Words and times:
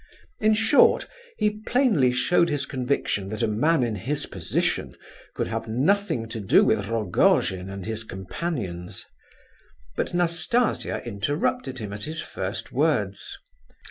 In 0.39 0.55
short, 0.55 1.07
he 1.37 1.59
plainly 1.67 2.11
showed 2.11 2.49
his 2.49 2.65
conviction 2.65 3.29
that 3.29 3.43
a 3.43 3.47
man 3.47 3.83
in 3.83 3.93
his 3.93 4.25
position 4.25 4.95
could 5.35 5.45
have 5.47 5.67
nothing 5.67 6.27
to 6.29 6.39
do 6.39 6.63
with 6.65 6.87
Rogojin 6.87 7.69
and 7.69 7.85
his 7.85 8.03
companions. 8.03 9.05
But 9.95 10.15
Nastasia 10.15 11.03
interrupted 11.05 11.77
him 11.77 11.93
at 11.93 12.05
his 12.05 12.19
first 12.19 12.71
words. 12.71 13.37